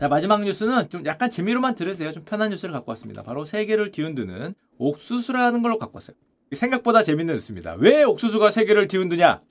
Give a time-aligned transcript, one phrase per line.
[0.00, 2.10] 자, 마지막 뉴스는 좀 약간 재미로만 들으세요.
[2.12, 3.22] 좀 편한 뉴스를 갖고 왔습니다.
[3.22, 6.16] 바로 세계를 뒤흔드는 옥수수라는 걸로 갖고 왔어요.
[6.52, 7.74] 생각보다 재밌는 뉴스입니다.
[7.74, 9.42] 왜 옥수수가 세계를 뒤흔드냐?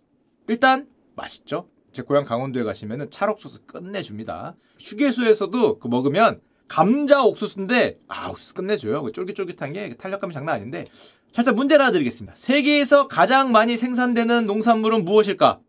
[0.48, 1.70] 일단 맛있죠.
[1.91, 4.55] 제 고향 강원도에 가시면 찰옥수수 끝내줍니다.
[4.80, 9.04] 휴게소에서도 그 먹으면 감자 옥수수인데 아 옥수수 끝내줘요.
[9.04, 10.86] 그 쫄깃쫄깃한 게 탄력감이 장난 아닌데
[11.31, 12.36] 살짝 문제를 하나 드리겠습니다.
[12.36, 15.59] 세계에서 가장 많이 생산되는 농산물은 무엇일까?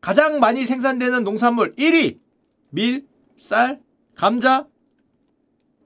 [0.00, 2.20] 가장 많이 생산되는 농산물 1위
[2.70, 3.06] 밀,
[3.36, 3.82] 쌀,
[4.18, 4.66] 감자,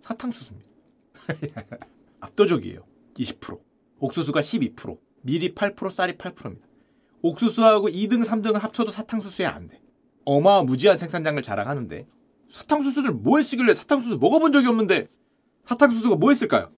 [0.00, 0.70] 사탕수수입니다.
[2.20, 2.82] 압도적이에요.
[3.14, 3.60] 20%.
[3.98, 6.66] 옥수수가 12%, 밀이 8%, 쌀이 8%입니다.
[7.20, 9.82] 옥수수하고 2등, 3등을 합쳐도 사탕수수에 안 돼.
[10.24, 12.06] 어마무지한 생산량을 자랑하는데
[12.48, 15.08] 사탕수수를 뭐 했으길래 사탕수수 먹어본 적이 없는데
[15.66, 16.72] 사탕수수가 뭐 했을까요?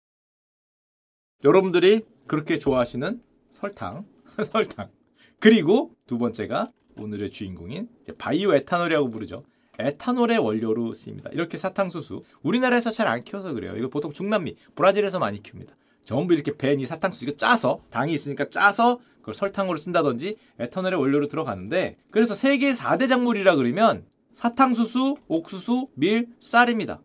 [1.45, 4.07] 여러분들이 그렇게 좋아하시는 설탕,
[4.51, 4.91] 설탕.
[5.39, 9.45] 그리고 두 번째가 오늘의 주인공인 바이오 에탄올이라고 부르죠.
[9.79, 11.31] 에탄올의 원료로 쓰입니다.
[11.33, 13.75] 이렇게 사탕수수 우리나라에서 잘 안 키워서 그래요.
[13.77, 15.75] 이거 보통 중남미, 브라질에서 많이 키웁니다.
[16.05, 21.97] 전부 이렇게 벤이 사탕수수 이거 짜서 당이 있으니까 짜서 그걸 설탕으로 쓴다든지 에탄올의 원료로 들어가는데
[22.11, 27.01] 그래서 세계 4대 작물이라 그러면 사탕수수, 옥수수, 밀, 쌀입니다.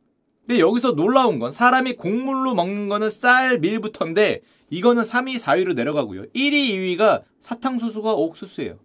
[0.45, 6.23] 근데 여기서 놀라운 건 사람이 곡물로 먹는 거는 쌀, 밀부터인데 이거는 3위, 4위로 내려가고요.
[6.35, 8.79] 1위, 2위가 사탕수수가 옥수수예요.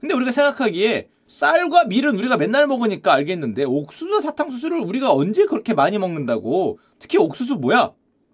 [0.00, 5.98] 근데 우리가 생각하기에 쌀과 밀은 우리가 맨날 먹으니까 알겠는데 옥수수와 사탕수수를 우리가 언제 그렇게 많이
[5.98, 7.92] 먹는다고 특히 옥수수 뭐야?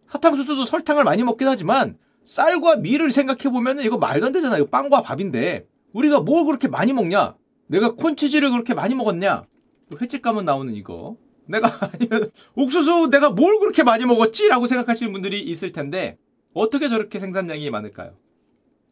[0.09, 4.57] 사탕수수도 설탕을 많이 먹긴 하지만 쌀과 밀을 생각해보면 이거 말도 안 되잖아.
[4.57, 7.37] 이거 빵과 밥인데 우리가 뭘 그렇게 많이 먹냐?
[7.67, 9.45] 내가 콘치즈를 그렇게 많이 먹었냐?
[10.01, 15.41] 횟집 가면 나오는 이거 내가 아니면 옥수수 내가 뭘 그렇게 많이 먹었지 라고 생각하시는 분들이
[15.41, 16.17] 있을 텐데
[16.55, 18.15] 어떻게 저렇게 생산량이 많을까요?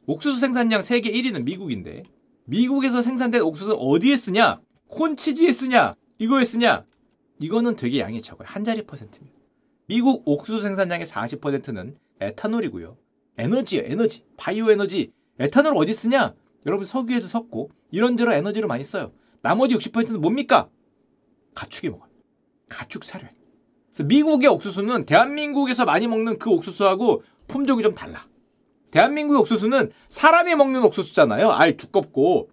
[0.07, 2.03] 옥수수 생산량 세계 1위는 미국인데
[2.45, 4.61] 미국에서 생산된 옥수수는 어디에 쓰냐?
[4.89, 5.95] 콘치즈에 쓰냐?
[6.19, 6.85] 이거에 쓰냐?
[7.41, 8.47] 이거는 되게 양이 적어요.
[8.49, 9.39] 한 자리 퍼센트입니다.
[9.87, 12.97] 미국 옥수수 생산량의 40%는 에탄올이고요.
[13.39, 14.25] 에너지예요, 에너지.
[14.37, 15.13] 바이오 에너지.
[15.39, 16.35] 에탄올 어디 쓰냐?
[16.67, 19.13] 여러분 석유에도 섞고 이런저런 에너지로 많이 써요.
[19.43, 20.69] 나머지 60%는 뭡니까?
[21.55, 22.09] 가축이 먹어요.
[22.69, 23.27] 가축 사료.
[23.89, 28.27] 그래서 미국의 옥수수는 대한민국에서 많이 먹는 그 옥수수하고 품종이 좀 달라.
[28.95, 31.51] 대한민국 옥수수는 사람이 먹는 옥수수잖아요.
[31.51, 32.49] 알 두껍고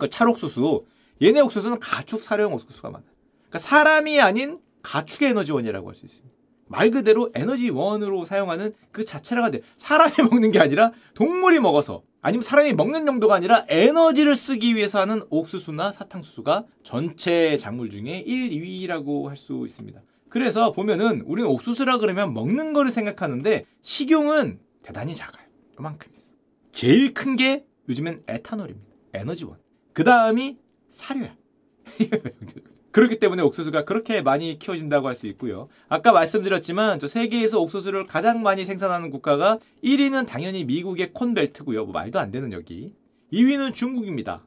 [0.00, 0.86] 거 찰옥수수.
[1.20, 3.10] 얘네 옥수수는 가축 사료용 옥수수가 많아요.
[3.50, 6.34] 그러니까 사람이 아닌 가축의 에너지원이라고 할 수 있습니다.
[6.68, 9.60] 말 그대로 에너지원으로 사용하는 그 자체라가 돼.
[9.76, 15.22] 사람이 먹는 게 아니라 동물이 먹어서 아니면 사람이 먹는 정도가 아니라 에너지를 쓰기 위해서 하는
[15.28, 20.00] 옥수수나 사탕수수가 전체 작물 중에 1, 2위라고 할 수 있습니다.
[20.30, 25.43] 그래서 보면은 우리는 옥수수라 그러면 먹는 거를 생각하는데 식용은 대단히 작아요.
[25.78, 26.32] 요만큼 있어.
[26.72, 28.94] 제일 큰 게 요즘엔 에탄올입니다.
[29.12, 29.58] 에너지원.
[29.92, 30.58] 그 다음이
[30.90, 31.36] 사료야.
[32.92, 35.68] 그렇기 때문에 옥수수가 그렇게 많이 키워진다고 할 수 있고요.
[35.88, 41.84] 아까 말씀드렸지만 저 세계에서 옥수수를 가장 많이 생산하는 국가가 1위는 당연히 미국의 콘벨트고요.
[41.84, 42.94] 뭐 말도 안 되는 여기.
[43.32, 44.46] 2위는 중국입니다.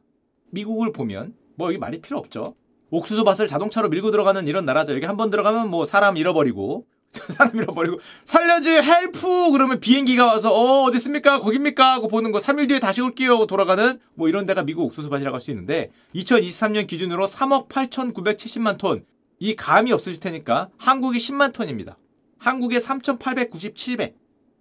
[0.52, 2.56] 미국을 보면 뭐 여기 말이 필요 없죠.
[2.90, 4.94] 옥수수 밭을 자동차로 밀고 들어가는 이런 나라죠.
[4.94, 6.86] 여기 한 번 들어가면 뭐 사람 잃어버리고
[7.34, 12.68] 사람 잃어버리고 살려줘 help 그러면 비행기가 와서 어 어디 있습니까 거깁니까 하고 보는 거 3일
[12.68, 17.26] 뒤에 다시 올게요 하고 돌아가는 뭐 이런 데가 미국 옥수수밭이라고 할 수 있는데 2023년 기준으로
[17.26, 19.06] 3억 8,970만 톤
[19.40, 21.98] 이 감이 없으실 테니까 한국이 10만 톤입니다.
[22.40, 24.14] 한국에 3,897배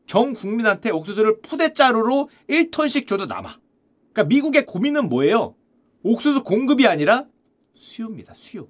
[0.07, 3.59] 전 국민한테 옥수수를 푸대자루로 1톤씩 줘도 남아.
[4.13, 5.55] 그러니까 미국의 고민은 뭐예요?
[6.03, 7.25] 옥수수 공급이 아니라
[7.75, 8.35] 수요입니다.
[8.35, 8.69] 수요.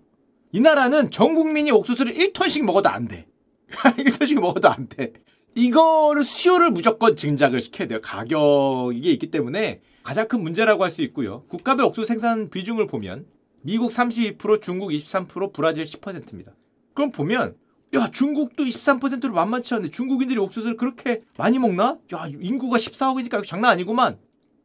[0.52, 3.26] 이 나라는 전 국민이 옥수수를 1톤씩 먹어도 안 돼.
[3.70, 5.12] 1톤씩 먹어도 안 돼.
[5.54, 8.00] 이거를 수요를 무조건 증작을 시켜야 돼요.
[8.02, 11.44] 가격이 있기 때문에 가장 큰 문제라고 할 수 있고요.
[11.48, 13.26] 국가별 옥수수 생산 비중을 보면
[13.62, 16.52] 미국 32%, 중국 23%, 브라질 10%입니다.
[16.94, 17.56] 그럼 보면
[17.94, 21.98] 야 중국도 23%로 만만치 않은데 중국인들이 옥수수를 그렇게 많이 먹나?
[22.14, 24.18] 야 인구가 14억이니까 장난 아니구만.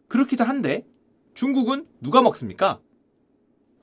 [0.08, 0.86] 그렇기도 한데
[1.34, 2.80] 중국은 누가 먹습니까?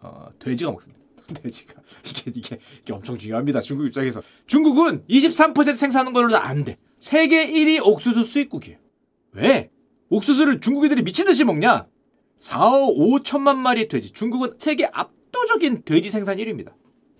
[0.01, 1.03] 어, 돼지가 먹습니다.
[1.35, 3.61] 돼지가 이게 이게 이게 엄청 중요합니다.
[3.61, 6.79] 중국 입장에서 중국은 23% 생산하는 걸로도 안 돼.
[6.99, 8.79] 세계 1위 옥수수 수입국이에요.
[9.33, 9.71] 왜?
[10.09, 11.87] 옥수수를 중국인들이 미친 듯이 먹냐?
[12.41, 14.13] 4억 5천만 마리의 돼지.
[14.13, 16.73] 중국은 세계 압도적인 돼지 생산 1위입니다.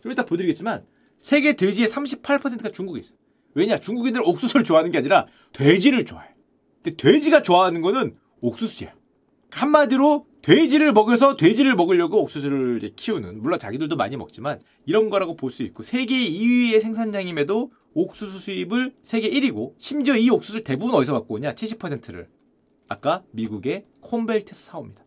[0.03, 0.85] 좀 이따 보여드리겠지만
[1.19, 3.19] 세계 돼지의 38%가 중국에 있어요.
[3.55, 3.79] 왜냐?
[3.79, 6.29] 중국인들은 옥수수를 좋아하는 게 아니라 돼지를 좋아해.
[6.83, 8.95] 근데 돼지가 좋아하는 거는 옥수수야.
[9.51, 15.63] 한마디로 돼지를 먹여서 돼지를 먹으려고 옥수수를 키우는 물론 자기들도 많이 먹지만 이런 거라고 볼 수
[15.63, 21.53] 있고 세계 2위의 생산량임에도 옥수수 수입을 세계 1위고 심지어 이 옥수수를 대부분 어디서 갖고 오냐
[21.53, 22.29] 70%를
[22.89, 25.05] 아까 미국의 콘벨트에서 사옵니다.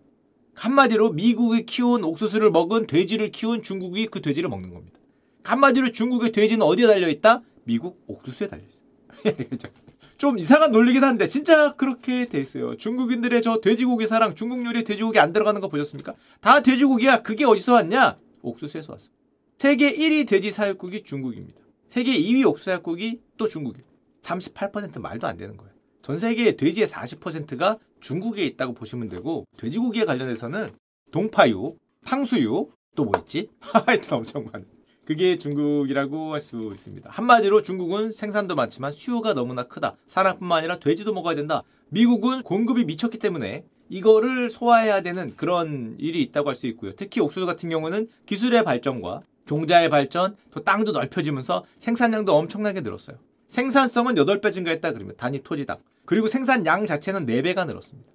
[0.54, 5.00] 한마디로 미국이 키운 옥수수를 먹은 돼지를 키운 중국이 그 돼지를 먹는 겁니다.
[5.44, 7.42] 한마디로 중국의 돼지는 어디에 달려 있다?
[7.64, 9.34] 미국 옥수수에 달려 있어요.
[10.22, 12.78] 좀 이상한 논리긴 한데 진짜 그렇게 돼 있어요.
[12.78, 16.14] 중국인들의 저 돼지고기 사랑, 중국 요리에 돼지고기 안 들어가는 거 보셨습니까?
[16.42, 17.24] 다 돼지고기야.
[17.24, 18.20] 그게 어디서 왔냐?
[18.44, 19.10] 옥수수에서 왔어.
[19.58, 21.60] 세계 1위 돼지 사육국이 중국입니다.
[21.88, 23.84] 세계 2위 옥수수 사육국이 또 중국이에요.
[24.22, 25.74] 38% 말도 안 되는 거예요.
[26.04, 30.70] 전 세계의 돼지의 40%가 중국에 있다고 보시면 되고 돼지고기에 관련해서는
[31.12, 33.50] 동파육, 탕수육, 또 뭐 있지?
[33.60, 34.68] 하여튼 엄청 많은.
[35.12, 37.10] 그게 중국이라고 할 수 있습니다.
[37.12, 39.98] 한마디로 중국은 생산도 많지만 수요가 너무나 크다.
[40.08, 41.64] 사람뿐만 아니라 돼지도 먹어야 된다.
[41.90, 46.94] 미국은 공급이 미쳤기 때문에 이거를 소화해야 되는 그런 일이 있다고 할 수 있고요.
[46.96, 53.18] 특히 옥수수 같은 경우는 기술의 발전과 종자의 발전, 또 땅도 넓혀지면서 생산량도 엄청나게 늘었어요.
[53.50, 55.80] 생산성은 8배 증가했다 그러면 단위 토지당.
[56.06, 58.10] 그리고 생산량 자체는 4배가 늘었습니다.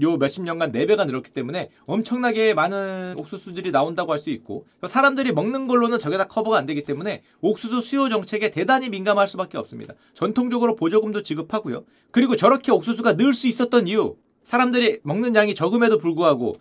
[0.00, 5.66] 요 몇십 년간 4배가 늘었기 때문에 엄청나게 많은 옥수수들이 나온다고 할 수 있고 사람들이 먹는
[5.66, 9.94] 걸로는 저게 다 커버가 안 되기 때문에 옥수수 수요 정책에 대단히 민감할 수밖에 없습니다.
[10.14, 11.84] 전통적으로 보조금도 지급하고요.
[12.10, 16.54] 그리고 저렇게 옥수수가 늘 수 있었던 이유 사람들이 먹는 양이 적음에도 불구하고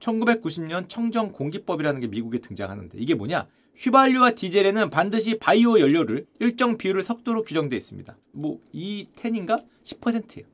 [0.00, 3.46] 1990년 청정 공기법이라는 게 미국에 등장하는데 이게 뭐냐?
[3.76, 8.16] 휘발유와 디젤에는 반드시 바이오 연료를 일정 비율을 섞도록 규정되어 있습니다.
[8.32, 10.44] 뭐 2텐인가 10%예요.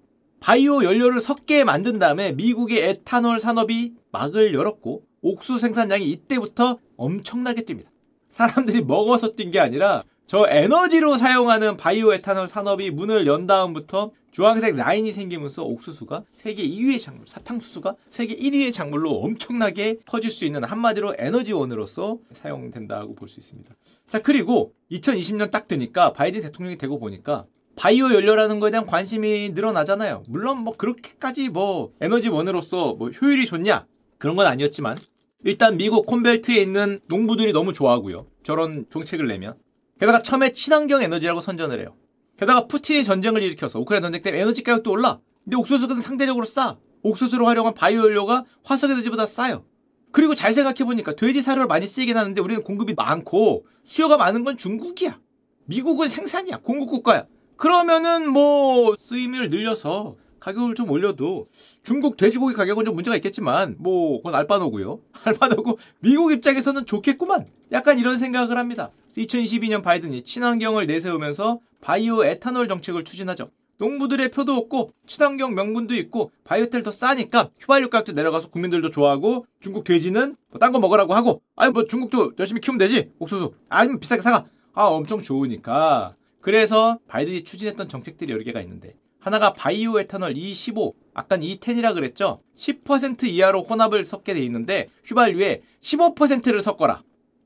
[0.41, 7.87] 바이오 연료를 섞게 만든 다음에 미국의 에탄올 산업이 막을 열었고 옥수 생산량이 이때부터 엄청나게 뜁니다.
[8.31, 14.77] 사람들이 먹어서 뛴 게 아니라 저 에너지로 사용하는 바이오 에탄올 산업이 문을 연 다음부터 주황색
[14.77, 21.17] 라인이 생기면서 옥수수가 세계 2위의 작물, 사탕수수가 세계 1위의 작물로 엄청나게 퍼질 수 있는 한마디로
[21.19, 23.75] 에너지원으로서 사용된다고 볼 수 있습니다.
[24.09, 27.47] 자, 그리고 2020년 딱 드니까 바이든 대통령이 되고 보니까
[27.79, 30.25] 바이오 연료라는 거에 대한 관심이 늘어나잖아요.
[30.27, 33.87] 물론 뭐 그렇게까지 뭐 에너지원으로서 뭐 효율이 좋냐?
[34.19, 34.99] 그런 건 아니었지만
[35.45, 38.27] 일단 미국 콘벨트에 있는 농부들이 너무 좋아하고요.
[38.43, 39.55] 저런 정책을 내면.
[40.01, 41.95] 게다가 처음에 친환경 에너지라고 선전을 해요.
[42.37, 45.21] 게다가 푸틴이 전쟁을 일으켜서 우크라이나 전쟁 때문에 에너지 가격도 올라.
[45.45, 46.77] 근데 옥수수는 상대적으로 싸.
[47.03, 49.65] 옥수수로 활용한 바이오 연료가 화석 에너지보다 싸요.
[50.11, 55.21] 그리고 잘 생각해보니까 돼지 사료를 많이 쓰이긴 하는데 우리는 공급이 많고 수요가 많은 건 중국이야.
[55.67, 56.59] 미국은 생산이야.
[56.65, 57.27] 공급 국가야.
[57.59, 61.49] 그러면은 뭐 쓰임을 늘려서 가격을 좀 올려도
[61.83, 65.01] 중국 돼지고기 가격은 좀 문제가 있겠지만 뭐 그건 알바노고요.
[65.25, 67.47] 알바노고 미국 입장에서는 좋겠구만.
[67.73, 68.91] 약간 이런 생각을 합니다.
[69.17, 73.51] 2022년 바이든이 친환경을 내세우면서 바이오 에탄올 정책을 추진하죠.
[73.79, 79.85] 농부들의 표도 없고 친환경 명분도 있고 바이오텔 더 싸니까 휘발유 가격도 내려가서 국민들도 좋아하고 중국
[79.85, 84.23] 돼지는 뭐 딴 거 먹으라고 하고 아니 뭐 중국도 열심히 키우면 되지 옥수수 아니면 비싸게
[84.23, 86.15] 사가 아 엄청 좋으니까
[86.49, 92.41] 그래서 바이든이 추진했던 정책들이 여러 개가 있는데 하나가 바이오 에탄올 E15 아까 E10이라 그랬죠?
[92.57, 97.03] 10% 이하로 혼합을 섞게 돼 있는데 휘발유에 15%를 섞어라.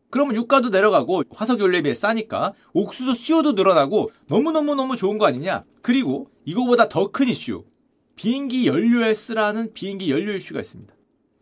[0.09, 5.65] 그러면 유가도 내려가고 화석연료에 비해 싸니까 옥수수 수요도 늘어나고 너무너무너무 좋은 거 아니냐?
[5.83, 7.65] 그리고 이거보다 더 큰 이슈
[8.15, 10.95] 비행기 연료에 쓰라는 비행기 연료 이슈가 있습니다.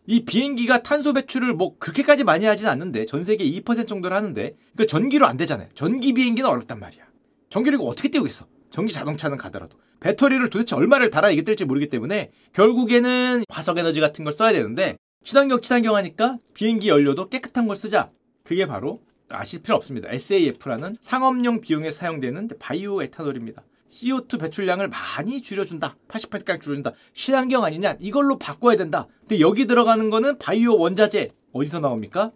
[0.06, 4.86] 이 비행기가 탄소 배출을 뭐 그렇게까지 많이 하지는 않는데 전 세계 2% 정도를 하는데 그
[4.86, 5.68] 전기로 안 되잖아요.
[5.74, 7.09] 전기 비행기는 어렵단 말이야
[7.50, 8.46] 전기를 이거 어떻게 띄우겠어?
[8.70, 14.24] 전기 자동차는 가더라도 배터리를 도대체 얼마를 달아야 이게 뜰지 모르기 때문에 결국에는 화석 에너지 같은
[14.24, 18.10] 걸 써야 되는데 친환경 친환경 하니까 비행기 연료도 깨끗한 걸 쓰자.
[18.44, 20.08] 그게 바로 아실 필요 없습니다.
[20.10, 23.62] SAF라는 상업용 비용에 사용되는 바이오 에탄올입니다.
[23.88, 25.96] CO2 배출량을 많이 줄여준다.
[26.08, 26.92] 80%까지 줄여준다.
[27.12, 27.96] 친환경 아니냐?
[27.98, 29.08] 이걸로 바꿔야 된다.
[29.20, 31.28] 근데 여기 들어가는 거는 바이오 원자재.
[31.52, 32.30] 어디서 나옵니까?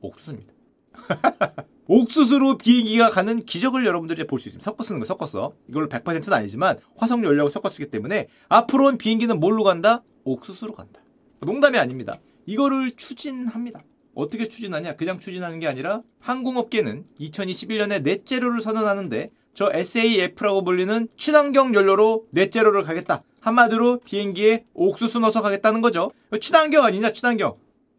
[0.00, 0.52] 옥수수입니다.
[1.88, 4.64] 옥수수로 비행기가 가는 기적을 여러분들이 볼 수 있습니다.
[4.64, 5.52] 섞어 쓰는 거 섞었어.
[5.68, 10.02] 이걸로 100%는 아니지만 화석 연료하고 섞어 쓰기 때문에 앞으로는 비행기는 뭘로 간다?
[10.24, 11.00] 옥수수로 간다.
[11.40, 12.18] 농담이 아닙니다.
[12.46, 13.82] 이거를 추진합니다.
[14.14, 14.96] 어떻게 추진하냐?
[14.96, 23.22] 그냥 추진하는 게 아니라 항공업계는 2021년에 넷제로를 선언하는데 저 SAF라고 불리는 친환경 연료로 넷제로를 가겠다.
[23.40, 26.12] 한마디로 비행기에 옥수수 넣어서 가겠다는 거죠.
[26.40, 27.12] 친환경 아니냐?
[27.12, 27.56] 친환경.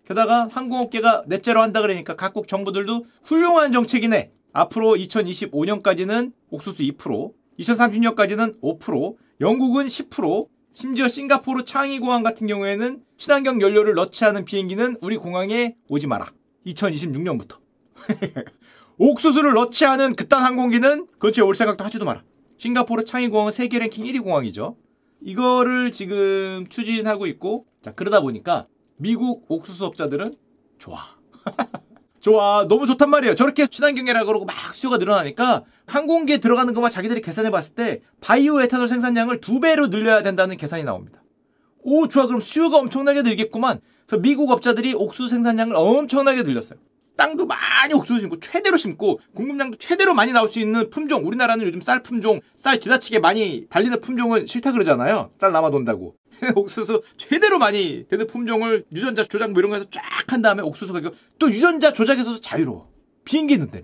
[0.08, 4.32] 게다가 항공업계가 넷째로 한다 그러니까 각국 정부들도 훌륭한 정책이네.
[4.52, 13.94] 앞으로 2025년까지는 옥수수 2%, 2030년까지는 5%, 영국은 10%, 심지어 싱가포르 창의공항 같은 경우에는 친환경 연료를
[13.94, 16.28] 넣지 않은 비행기는 우리 공항에 오지 마라.
[16.66, 17.58] 2026년부터.
[18.98, 22.24] 옥수수를 넣지 않은 그딴 항공기는 그렇지 올 생각도 하지도 마라.
[22.58, 24.78] 싱가포르 창의공항은 세계 랭킹 1위 공항이죠.
[25.22, 30.36] 이거를 지금 추진하고 있고 자 그러다 보니까 미국 옥수수업자들은
[30.78, 31.00] 좋아.
[32.20, 32.66] 좋아.
[32.70, 33.36] 너무 좋단 말이에요.
[33.36, 38.88] 저렇게 친환경이라 그러고 막 수요가 늘어나니까 항공기에 들어가는 것만 자기들이 계산해 봤을 때 바이오 에탄올
[38.88, 41.22] 생산량을 두 배로 늘려야 된다는 계산이 나옵니다.
[41.82, 42.28] 오, 좋아.
[42.28, 43.82] 그럼 수요가 엄청나게 늘겠구만.
[44.08, 46.80] 그래서 미국 업자들이 옥수수 생산량을 엄청나게 늘렸어요.
[47.16, 51.82] 땅도 많이 옥수수 심고 최대로 심고 공급량도 최대로 많이 나올 수 있는 품종 우리나라는 요즘
[51.82, 56.16] 쌀 품종 쌀 지나치게 많이 달리는 품종은 싫다 그러잖아요 쌀 남아 돈다고
[56.56, 60.94] 옥수수 최대로 많이 되는 품종을 유전자 조작 뭐 이런 거 해서 쫙 한 다음에 옥수수
[60.94, 61.14] 가격.
[61.38, 62.90] 또 유전자 조작에서도 자유로워.
[63.26, 63.84] 비행기 있는 데에.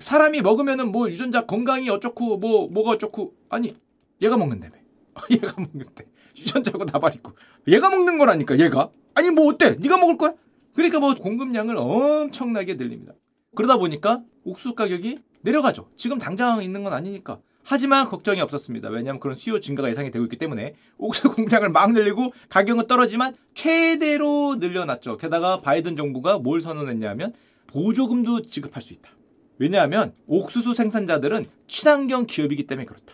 [0.00, 3.34] 사람이 먹으면은 뭐 유전자 건강이 어쩌고 뭐 뭐가 어쩌고.
[3.48, 3.76] 아니
[4.22, 4.74] 얘가 먹는다며
[5.30, 6.06] 얘가 먹는데
[6.36, 7.32] 유전자고 나발 있고.
[7.68, 8.90] 얘가 먹는 거라니까 얘가.
[9.14, 9.76] 아니 뭐 어때?
[9.78, 10.34] 네가 먹을 거야?
[10.74, 13.12] 그러니까 뭐 공급량을 엄청나게 늘립니다.
[13.54, 15.90] 그러다 보니까 옥수수 가격이 내려가죠.
[15.96, 17.40] 지금 당장 있는 건 아니니까.
[17.70, 18.88] 하지만 걱정이 없었습니다.
[18.88, 24.54] 왜냐하면 그런 수요 증가가 예상이 되고 있기 때문에 옥수수 공장을 막 늘리고 가격은 떨어지만 최대로
[24.58, 25.18] 늘려놨죠.
[25.18, 27.34] 게다가 바이든 정부가 뭘 선언했냐면
[27.66, 29.10] 보조금도 지급할 수 있다.
[29.58, 33.12] 왜냐하면 옥수수 생산자들은 친환경 기업이기 때문에 그렇다.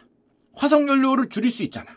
[0.52, 1.90] 화석연료를 줄일 수 있잖아.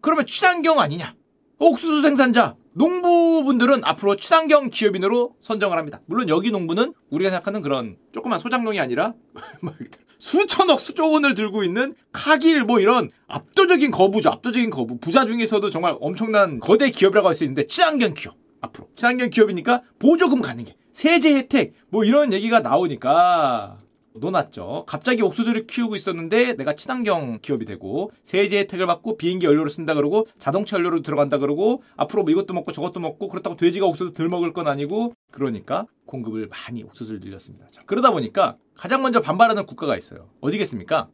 [0.00, 1.14] 그러면 친환경 아니냐?
[1.60, 6.00] 옥수수 생산자 농부분들은 앞으로 친환경 기업인으로 선정을 합니다.
[6.06, 9.14] 물론 여기 농부는 우리가 생각하는 그런 조그만 소장농이 아니라
[9.62, 9.72] 뭐
[10.20, 14.28] 수천억 수조 원을 들고 있는 카길 뭐 이런 압도적인 거부죠.
[14.28, 14.98] 압도적인 거부.
[14.98, 18.36] 부자 중에서도 정말 엄청난 거대 기업이라고 할 수 있는데 친환경 기업.
[18.60, 23.78] 앞으로 친환경 기업이니까 보조금 가는 게 세제 혜택 뭐 이런 얘기가 나오니까
[24.14, 24.84] 놓았죠.
[24.86, 30.26] 갑자기 옥수수를 키우고 있었는데 내가 친환경 기업이 되고 세제 혜택을 받고 비행기 연료를 쓴다 그러고
[30.38, 34.52] 자동차 연료로 들어간다 그러고 앞으로 뭐 이것도 먹고 저것도 먹고 그렇다고 돼지가 옥수수 덜 먹을
[34.52, 37.66] 건 아니고 그러니까 공급을 많이 옥수수를 늘렸습니다.
[37.70, 40.30] 자, 그러다 보니까 가장 먼저 반발하는 국가가 있어요.
[40.40, 41.08] 어디겠습니까?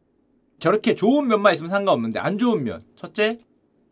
[0.59, 2.83] 저렇게 좋은 면만 있으면 상관없는데 안 좋은 면.
[2.97, 3.39] 첫째,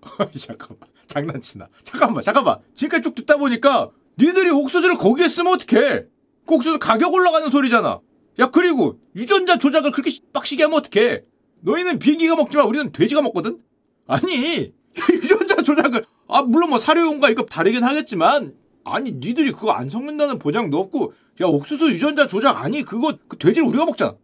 [0.39, 1.69] 잠깐만 장난치나.
[1.83, 2.59] 잠깐만 잠깐만.
[2.75, 6.07] 지금까지 쭉 듣다 보니까 니들이 옥수수를 거기에 쓰면 어떡해?
[6.47, 8.01] 그 옥수수 가격 올라가는 소리잖아.
[8.39, 11.23] 야 그리고 유전자 조작을 그렇게 빡시게 하면 어떡해?
[11.61, 13.61] 너희는 비행기가 먹지만 우리는 돼지가 먹거든?
[14.07, 14.73] 아니
[15.13, 20.79] 유전자 조작을 아 물론 뭐 사료용과 이거 다르긴 하겠지만 아니 니들이 그거 안 섞는다는 보장도
[20.79, 24.17] 없고 야 옥수수 유전자 조작 아니 그거 그 돼지를 우리가 먹잖아.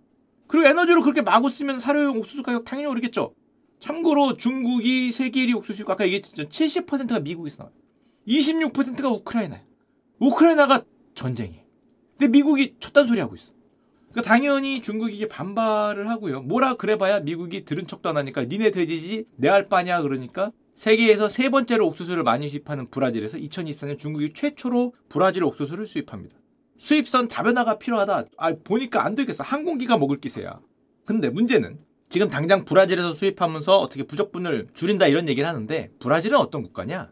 [0.46, 3.34] 그리고 에너지로 그렇게 마구 쓰면 사료용 옥수수 가격 당연히 오르겠죠.
[3.78, 7.74] 참고로 중국이 세계 1위 옥수수 아까 얘기했죠 70%가 미국에서 나와요.
[8.28, 9.62] 26%가 우크라이나야
[10.18, 11.62] 우크라이나가 전쟁이에요.
[12.18, 13.54] 근데 미국이 쳤단 소리 하고 있어
[14.10, 16.42] 그러니까 당연히 중국이 반발을 하고요.
[16.42, 21.48] 뭐라 그래봐야 미국이 들은 척도 안 하니까 니네 돼지지 내 알 바냐 그러니까 세계에서 세
[21.50, 26.36] 번째로 옥수수를 많이 수입하는 브라질에서 2024년 중국이 최초로 브라질 옥수수를 수입합니다.
[26.78, 28.24] 수입선 다변화가 필요하다.
[28.38, 29.44] 아 보니까 안 되겠어.
[29.44, 30.58] 항공기가 먹을 기세야.
[31.04, 37.10] 근데 문제는 지금 당장 브라질에서 수입하면서 어떻게 부적분을 줄인다 이런 얘기를 하는데 브라질은 어떤 국가냐?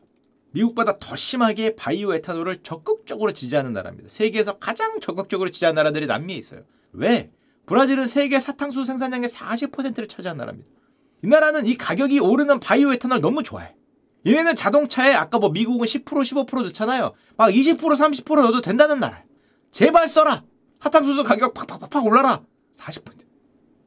[0.53, 4.09] 미국보다 더 심하게 바이오 에탄올을 적극적으로 지지하는 나라입니다.
[4.09, 6.63] 세계에서 가장 적극적으로 지지하는 나라들이 남미에 있어요.
[6.93, 7.31] 왜?
[7.67, 10.69] 브라질은 세계 사탕수수 생산량의 40%를 차지한 나라입니다.
[11.23, 13.75] 이 나라는 이 가격이 오르는 바이오 에탄올 너무 좋아해.
[14.27, 17.13] 얘네는 자동차에 아까 뭐 미국은 10% 15% 넣잖아요.
[17.37, 19.23] 막 20% 30% 넣어도 된다는 나라.
[19.71, 20.45] 제발 써라.
[20.81, 22.43] 사탕수수 가격 팍팍팍팍 올라라.
[22.79, 23.03] 40%.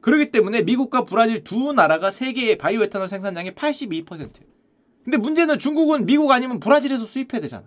[0.00, 4.51] 그렇기 때문에 미국과 브라질 두 나라가 세계의 바이오 에탄올 생산량의 82%예요.
[5.04, 7.64] 근데 문제는 중국은 미국 아니면 브라질에서 수입해야 되잖아.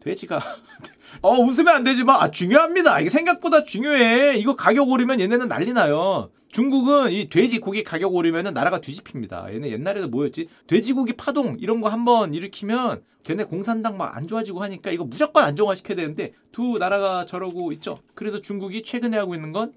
[0.00, 0.40] 돼지가
[1.20, 3.00] 어 웃으면 안 되지만 아 중요합니다.
[3.00, 4.38] 이게 생각보다 중요해.
[4.38, 6.30] 이거 가격 오르면 얘네는 난리 나요.
[6.48, 9.52] 중국은 이 돼지고기 가격 오르면은 나라가 뒤집힙니다.
[9.54, 10.48] 얘네 옛날에도 뭐였지?
[10.66, 15.96] 돼지고기 파동 이런 거 한번 일으키면 걔네 공산당 막 안 좋아지고 하니까 이거 무조건 안정화시켜야
[15.96, 18.00] 되는데 두 나라가 저러고 있죠.
[18.14, 19.72] 그래서 중국이 최근에 하고 있는 건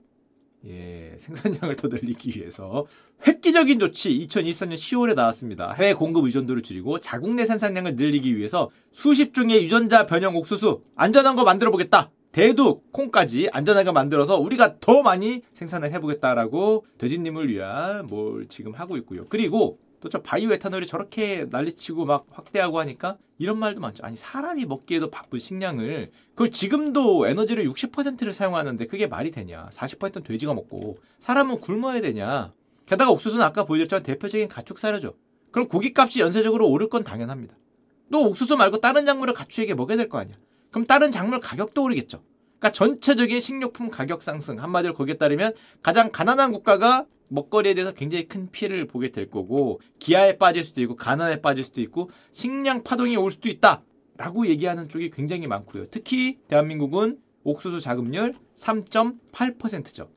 [0.65, 2.85] 예, 생산량을 더 늘리기 위해서
[3.25, 5.73] 획기적인 조치 2023년 10월에 나왔습니다.
[5.73, 11.35] 해외 공급 의존도를 줄이고 자국 내 생산량을 늘리기 위해서 수십 종의 유전자 변형 옥수수 안전한
[11.35, 12.11] 거 만들어 보겠다.
[12.33, 19.25] 대두, 콩까지 안전하게 만들어서 우리가 더 많이 생산을 해보겠다라고 돼지님을 위한 뭘 지금 하고 있고요.
[19.29, 24.03] 그리고 또 저 바이오 에탄올이 저렇게 난리치고 막 확대하고 하니까 이런 말도 많죠.
[24.03, 29.69] 아니 사람이 먹기에도 바쁜 식량을 그걸 지금도 에너지를 60%를 사용하는데 그게 말이 되냐?
[29.71, 32.51] 40%는 돼지가 먹고 사람은 굶어야 되냐?
[32.85, 35.15] 게다가 옥수수는 아까 보여드렸지만 대표적인 가축 사료죠.
[35.51, 37.55] 그럼 고기값이 연쇄적으로 오를 건 당연합니다.
[38.11, 40.35] 또 옥수수 말고 다른 작물을 가축에게 먹여야 될 거 아니야.
[40.71, 42.23] 그럼 다른 작물 가격도 오르겠죠.
[42.59, 48.49] 그러니까 전체적인 식료품 가격 상승 한마디로 거기에 따르면 가장 가난한 국가가 먹거리에 대해서 굉장히 큰
[48.51, 53.31] 피해를 보게 될 거고 기아에 빠질 수도 있고 가난에 빠질 수도 있고 식량 파동이 올
[53.31, 53.83] 수도 있다.
[54.17, 55.87] 라고 얘기하는 쪽이 굉장히 많고요.
[55.89, 60.09] 특히 대한민국은 옥수수 자급률 3.8%죠.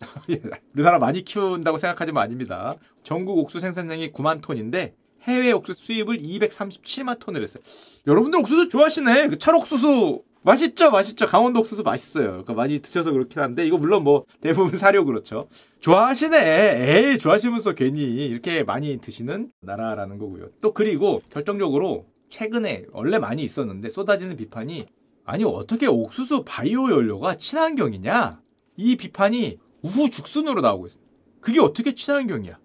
[0.74, 2.74] 우리나라 많이 키운다고 생각하지만 아닙니다.
[3.02, 7.62] 전국 옥수수 생산량이 9만 톤인데 해외 옥수수 수입을 237만 톤을 했어요.
[8.06, 9.28] 여러분들 옥수수 좋아하시네.
[9.28, 11.26] 그 찰옥수수 맛있죠, 맛있죠.
[11.26, 12.26] 강원도 옥수수 맛있어요.
[12.26, 15.48] 그러니까 많이 드셔서 그렇긴 한데 이거 물론 뭐 대부분 사료 그렇죠.
[15.80, 17.12] 좋아하시네.
[17.12, 20.48] 에이, 좋아하시면서 괜히 이렇게 많이 드시는 나라라는 거고요.
[20.60, 24.86] 또 그리고 결정적으로 최근에 원래 많이 있었는데 쏟아지는 비판이
[25.24, 28.42] 아니 어떻게 옥수수 바이오 연료가 친환경이냐?
[28.76, 31.10] 이 비판이 우후죽순으로 나오고 있습니다.
[31.40, 32.58] 그게 어떻게 친환경이야?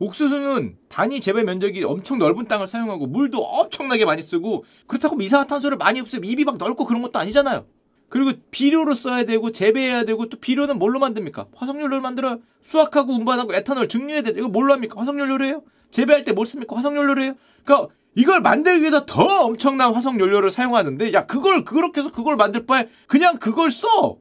[0.00, 6.00] 옥수수는 단위 재배 면적이 엄청 넓은 땅을 사용하고 물도 엄청나게 많이 쓰고 그렇다고 이산화탄소를 많이
[6.00, 7.64] 없애면 입이 막 넓고 그런 것도 아니잖아요.
[8.08, 11.46] 그리고 비료로 써야 되고 재배해야 되고 또 비료는 뭘로 만듭니까?
[11.54, 12.40] 화석연료를 만들어요.
[12.60, 14.32] 수확하고 운반하고 에탄올 증류해야 돼.
[14.36, 15.00] 이거 뭘로 합니까?
[15.00, 15.62] 화석연료로 해요.
[15.90, 16.76] 재배할 때 뭘 씁니까?
[16.76, 17.34] 화석연료로 해요.
[17.64, 22.88] 그러니까 이걸 만들기 위해서 더 엄청난 화석연료를 사용하는데 야 그걸 그렇게 해서 그걸 만들 바에
[23.06, 24.18] 그냥 그걸 써.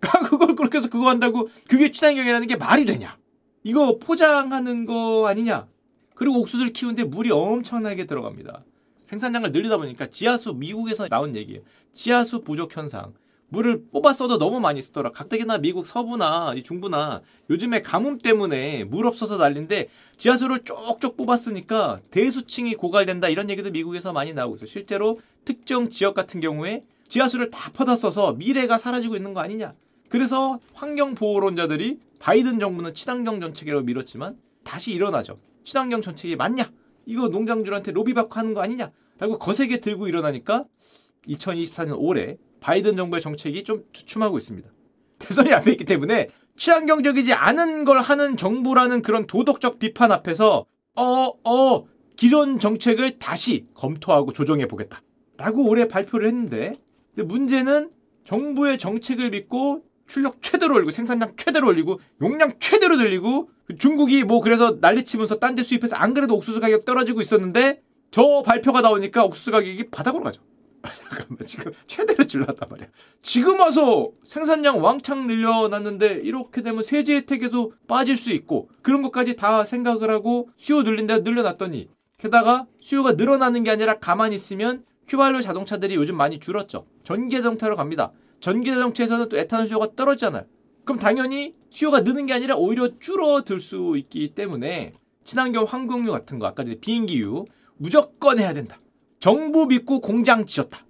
[0.00, 3.16] 그걸 그렇게 해서 그거 한다고 그게 친환경이라는 게 말이 되냐?
[3.62, 5.66] 이거 포장하는 거 아니냐?
[6.14, 8.64] 그리고 옥수수를 키우는데 물이 엄청나게 들어갑니다.
[9.04, 11.62] 생산량을 늘리다 보니까 지하수 미국에서 나온 얘기예요.
[11.92, 13.12] 지하수 부족 현상.
[13.48, 15.10] 물을 뽑아 써도 너무 많이 쓰더라.
[15.10, 23.28] 가뜩이나 미국 서부나 중부나 요즘에 가뭄 때문에 물 없어서 난린데 지하수를 쪽쪽 뽑았으니까 대수층이 고갈된다
[23.28, 24.68] 이런 얘기도 미국에서 많이 나오고 있어요.
[24.68, 29.72] 실제로 특정 지역 같은 경우에 지하수를 다 퍼다 써서 미래가 사라지고 있는 거 아니냐.
[30.10, 35.38] 그래서 환경 보호론자들이 바이든 정부는 친환경 정책이라고 밀었지만 다시 일어나죠.
[35.64, 36.70] 친환경 정책이 맞냐?
[37.06, 38.90] 이거 농장주한테 로비 받고 하는 거 아니냐?
[39.18, 40.64] 라고 거세게 들고 일어나니까
[41.26, 44.68] 2024년 올해 바이든 정부의 정책이 좀 주춤하고 있습니다.
[45.20, 51.02] 대선이 앞에 있기 때문에 친환경적이지 않은 걸 하는 정부라는 그런 도덕적 비판 앞에서 어,
[51.44, 51.84] 어,
[52.16, 55.02] 기존 정책을 다시 검토하고 조정해 보겠다.
[55.36, 56.72] 라고 올해 발표를 했는데
[57.14, 57.90] 근데 문제는
[58.24, 63.48] 정부의 정책을 믿고 출력 최대로 올리고 생산량 최대로 올리고 용량 최대로 늘리고
[63.78, 68.80] 중국이 뭐 그래서 난리치면서 딴 데 수입해서 안 그래도 옥수수 가격 떨어지고 있었는데 저 발표가
[68.80, 70.42] 나오니까 옥수수 가격이 바닥으로 가죠.
[70.82, 72.88] 잠깐만 지금 최대로 질렀단 말이야.
[73.22, 79.64] 지금 와서 생산량 왕창 늘려놨는데 이렇게 되면 세제 혜택에도 빠질 수 있고 그런 것까지 다
[79.64, 81.88] 생각을 하고 수요 늘린다 늘려놨더니
[82.18, 86.86] 게다가 수요가 늘어나는 게 아니라 가만히 있으면 휘발유 자동차들이 요즘 많이 줄었죠.
[87.04, 88.12] 전기 자동차로 갑니다.
[88.40, 90.44] 전기 자동차에서는 또 에탄올 수요가 떨어지잖아요.
[90.84, 96.46] 그럼 당연히 수요가 느는 게 아니라 오히려 줄어들 수 있기 때문에 친환경 환경유 같은 거
[96.46, 97.44] 아까 비행기유
[97.76, 98.80] 무조건 해야 된다.
[99.20, 100.86] 정부 믿고 공장 지었다.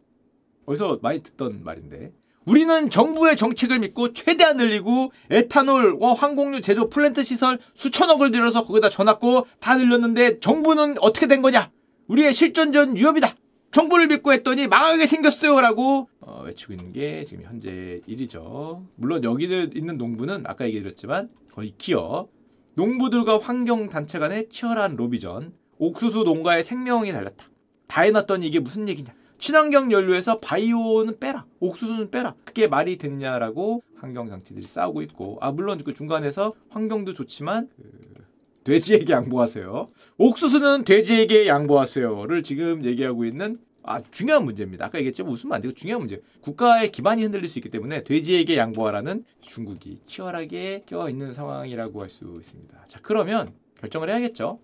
[0.66, 2.12] 어디서 많이 듣던 말인데
[2.46, 9.46] 우리는 정부의 정책을 믿고 최대한 늘리고 에탄올과 항공유 제조 플랜트 시설 수천억을 들여서 거기다 전놨고
[9.60, 11.70] 다 늘렸는데 정부는 어떻게 된 거냐?
[12.06, 13.34] 우리의 실전전 위협이다.
[13.70, 18.85] 정부를 믿고 했더니 망하게 생겼어요라고 어, 외치고 있는 게 지금 현재 일이죠.
[18.96, 22.30] 물론 여기 있는 농부는 아까 얘기드렸지만 거의 기업
[22.74, 27.46] 농부들과 환경 단체 간의 치열한 로비전 옥수수 농가의 생명이 달렸다.
[27.87, 29.14] 다 해놨더니 이게 무슨 얘기냐?
[29.38, 32.35] 친환경 연료에서 바이오는 빼라, 옥수수는 빼라.
[32.44, 38.24] 그게 말이 됐냐라고 환경 장치들이 싸우고 있고, 아 물론 그 중간에서 환경도 좋지만 그
[38.64, 39.88] 돼지에게 양보하세요.
[40.18, 44.85] 옥수수는 돼지에게 양보하세요를 지금 얘기하고 있는 아 중요한 문제입니다.
[44.87, 46.20] 아까 얘기했지만 웃으면 안 되고 중요한 문제.
[46.42, 52.37] 국가의 기반이 흔들릴 수 있기 때문에 돼지에게 양보하라는 중국이 치열하게 껴 있는 상황이라고 할 수
[52.38, 52.85] 있습니다.
[52.87, 54.59] 자 그러면 결정을 해야겠죠.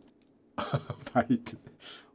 [1.12, 1.58] 바이든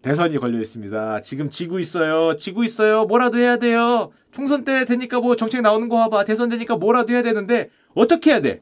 [0.01, 1.21] 대선이 걸려 있습니다.
[1.21, 2.35] 지금 지고 있어요.
[2.35, 3.05] 지고 있어요.
[3.05, 4.11] 뭐라도 해야 돼요.
[4.31, 6.25] 총선 때 되니까 뭐 정책 나오는 거 봐봐.
[6.25, 8.61] 대선 되니까 뭐라도 해야 되는데 어떻게 해야 돼?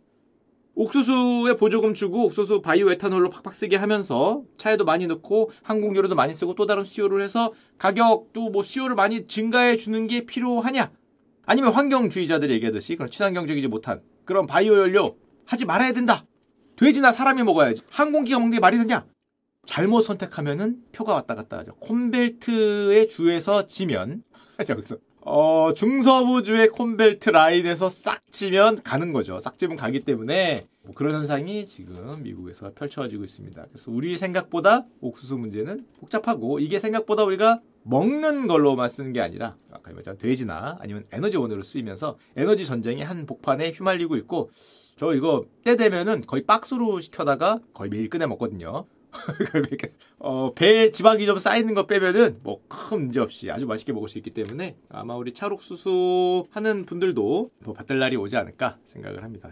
[0.80, 6.56] 옥수수에 보조금 주고 옥수수 바이오 에탄올로 팍팍 쓰게 하면서 차에도 많이 넣고 항공료로도 많이 쓰고
[6.56, 10.90] 또 다른 수요를 해서 가격도 뭐 수요를 많이 증가해 주는 게 필요하냐?
[11.46, 16.26] 아니면 환경주의자들이 얘기하듯이 그런 친환경적이지 못한 그런 바이오 연료 하지 말아야 된다.
[16.78, 17.82] 돼지나 사람이 먹어야지.
[17.90, 19.06] 항공기가 먹는 게 말이 되냐?
[19.66, 21.76] 잘못 선택하면은 표가 왔다 갔다 하죠.
[21.76, 24.24] 콘벨트의 주에서 지면
[24.70, 29.40] 여기서 어, 중서부주의 콘벨트 라인에서 싹 지면 가는 거죠.
[29.40, 33.66] 싹 지면 가기 때문에 뭐 그런 현상이 지금 미국에서 펼쳐지고 있습니다.
[33.70, 39.92] 그래서 우리 생각보다 옥수수 문제는 복잡하고 이게 생각보다 우리가 먹는 걸로만 쓰는 게 아니라 아까
[39.92, 44.52] 말했 돼지나 아니면 에너지원으로 쓰이면서 에너지 전쟁이 한 복판에 휘말리고 있고
[44.96, 48.86] 저 이거 때 되면은 거의 박스로 시켜다가 거의 매일 꺼내 먹거든요.
[50.20, 54.18] 어, 배에 지방이 좀 쌓이는 거 빼면은 뭐 큰 문제 없이 아주 맛있게 먹을 수
[54.18, 59.52] 있기 때문에 아마 우리 찰옥수수 하는 분들도 뭐 받들 날이 오지 않을까 생각을 합니다.